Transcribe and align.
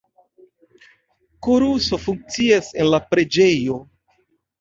Koruso 1.47 1.99
funkcias 2.05 2.71
en 2.85 2.89
la 2.93 3.01
preĝejo. 3.11 3.77